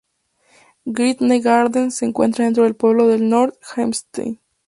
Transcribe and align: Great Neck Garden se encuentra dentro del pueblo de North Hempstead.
Great 0.85 1.21
Neck 1.21 1.43
Garden 1.43 1.91
se 1.91 2.05
encuentra 2.05 2.45
dentro 2.45 2.63
del 2.63 2.75
pueblo 2.75 3.07
de 3.07 3.19
North 3.19 3.53
Hempstead. 3.77 4.33